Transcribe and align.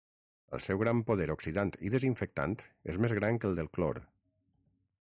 El 0.57 0.61
seu 0.67 0.79
gran 0.83 1.03
poder 1.09 1.27
oxidant 1.33 1.73
i 1.89 1.93
desinfectant 1.97 2.57
és 2.95 3.01
més 3.07 3.15
gran 3.21 3.43
que 3.45 3.51
el 3.53 3.61
del 3.63 3.71
clor. 3.79 4.03